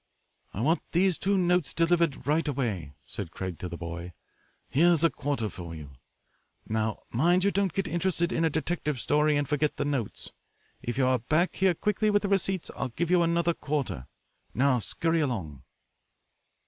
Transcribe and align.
"I 0.51 0.61
want 0.61 0.81
these 0.93 1.19
two 1.19 1.37
notes 1.37 1.75
delivered 1.75 2.25
right 2.25 2.47
away," 2.47 2.95
said 3.05 3.29
Craig 3.29 3.59
to 3.59 3.69
the 3.69 3.77
boy; 3.77 4.13
"here's 4.67 5.03
a 5.03 5.11
quarter 5.11 5.47
for 5.47 5.75
you. 5.75 5.91
Now 6.67 7.03
mind 7.11 7.43
you 7.43 7.51
don't 7.51 7.71
get 7.71 7.87
interested 7.87 8.31
in 8.31 8.43
a 8.43 8.49
detective 8.49 8.99
story 8.99 9.37
and 9.37 9.47
forget 9.47 9.77
the 9.77 9.85
notes. 9.85 10.31
If 10.81 10.97
you 10.97 11.05
are 11.05 11.19
back 11.19 11.57
here 11.57 11.75
quickly 11.75 12.09
with 12.09 12.23
the 12.23 12.29
receipts 12.29 12.71
I'll 12.75 12.89
give 12.89 13.11
you 13.11 13.21
another 13.21 13.53
quarter. 13.53 14.07
Now 14.55 14.79
scurry 14.79 15.19
along." 15.19 15.61